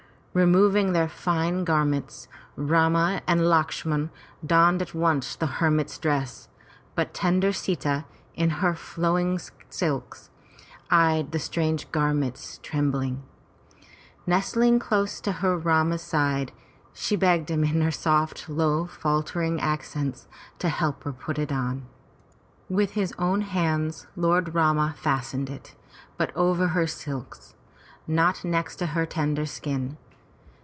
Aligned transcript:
Removing 0.33 0.93
their 0.93 1.09
fine 1.09 1.65
garments, 1.65 2.29
Rama 2.55 3.21
and 3.27 3.41
Lakshman 3.41 4.11
donned 4.45 4.81
at 4.81 4.93
once 4.95 5.35
the 5.35 5.45
her 5.45 5.69
mit's 5.69 5.97
dress, 5.97 6.47
but 6.95 7.13
tender 7.13 7.51
Sita 7.51 8.05
in 8.33 8.49
her 8.63 8.73
flowing 8.73 9.37
silks, 9.69 10.29
eyed 10.89 11.33
the 11.33 11.37
strange 11.39 11.91
gar 11.91 12.13
ment 12.13 12.59
trembling. 12.63 13.23
Nestling 14.25 14.79
closer 14.79 15.21
to 15.23 15.31
her 15.33 15.57
Rama's 15.57 16.01
side, 16.01 16.53
she 16.93 17.17
begged 17.17 17.51
him 17.51 17.65
in 17.65 17.81
her 17.81 17.91
soft, 17.91 18.47
low, 18.47 18.85
faltering 18.87 19.59
accents 19.59 20.29
to 20.59 20.69
help 20.69 21.03
her 21.03 21.11
put 21.11 21.37
it 21.39 21.51
on. 21.51 21.87
With 22.69 22.93
391 22.93 22.93
M 22.93 22.93
Y 22.93 22.93
BOOK 22.93 22.93
HOUSE 22.93 22.95
his 22.95 23.13
own 23.53 23.65
hands 23.65 24.07
Lord 24.15 24.55
Rama 24.55 24.95
fastened 24.97 25.49
it, 25.49 25.75
but 26.15 26.31
over 26.37 26.67
her 26.69 26.87
silks, 26.87 27.53
not 28.07 28.45
next 28.45 28.79
her 28.79 29.05
tender 29.05 29.45
skin. 29.45 29.97